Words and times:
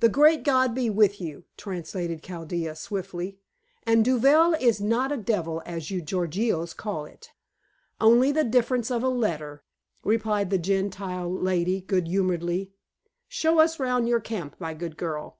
"The 0.00 0.08
Great 0.08 0.42
God 0.42 0.74
be 0.74 0.88
with 0.88 1.20
you," 1.20 1.44
translated 1.58 2.22
Chaldea 2.22 2.74
swiftly, 2.74 3.40
"and 3.82 4.02
duvel 4.02 4.54
is 4.54 4.80
not 4.80 5.26
devil 5.26 5.62
as 5.66 5.90
you 5.90 6.00
Gorgios 6.00 6.74
call 6.74 7.04
it." 7.04 7.30
"Only 8.00 8.32
the 8.32 8.42
difference 8.42 8.90
of 8.90 9.02
a 9.02 9.08
letter," 9.10 9.62
replied 10.02 10.48
the 10.48 10.56
Gentile 10.56 11.30
lady 11.30 11.82
good 11.82 12.08
humoredly. 12.08 12.72
"Show 13.28 13.58
us 13.60 13.78
round 13.78 14.08
your 14.08 14.20
camp, 14.20 14.54
my 14.58 14.72
good 14.72 14.96
girl." 14.96 15.36